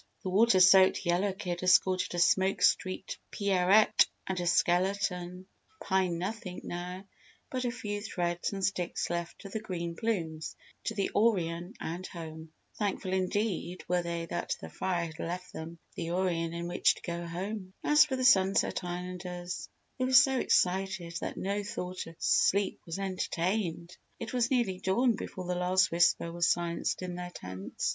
The 0.23 0.31
water 0.31 0.59
soaked 0.59 1.05
Yellow 1.05 1.31
Kid 1.31 1.61
escorted 1.61 2.15
a 2.15 2.19
smoke 2.19 2.63
streaked 2.63 3.19
Pierrette 3.29 4.07
and 4.25 4.39
a 4.39 4.47
skeleton 4.47 5.45
Pine 5.79 6.17
nothing 6.17 6.61
now 6.63 7.05
but 7.51 7.65
a 7.65 7.71
few 7.71 8.01
threads 8.01 8.51
and 8.51 8.65
sticks 8.65 9.11
left 9.11 9.45
of 9.45 9.51
the 9.51 9.59
green 9.59 9.95
plumes 9.95 10.55
to 10.85 10.95
the 10.95 11.11
Orion 11.15 11.75
and 11.79 12.07
home. 12.07 12.51
Thankful 12.79 13.13
indeed, 13.13 13.83
were 13.87 14.01
they 14.01 14.25
that 14.25 14.55
the 14.59 14.71
fire 14.71 15.05
had 15.05 15.19
left 15.19 15.53
them 15.53 15.77
the 15.93 16.09
Orion 16.09 16.51
in 16.55 16.67
which 16.67 16.95
to 16.95 17.03
go 17.03 17.27
home. 17.27 17.73
As 17.83 18.03
for 18.03 18.15
the 18.15 18.25
Sunset 18.25 18.83
Islanders: 18.83 19.69
they 19.99 20.05
were 20.05 20.13
so 20.13 20.39
excited 20.39 21.13
that 21.21 21.37
no 21.37 21.61
thought 21.61 22.07
of 22.07 22.15
sleep 22.17 22.79
was 22.87 22.97
entertained. 22.97 23.95
It 24.19 24.33
was 24.33 24.49
nearly 24.49 24.79
dawn 24.79 25.15
before 25.15 25.45
the 25.45 25.53
last 25.53 25.91
whisper 25.91 26.31
was 26.31 26.47
silenced 26.47 27.03
in 27.03 27.13
their 27.13 27.29
tents. 27.29 27.89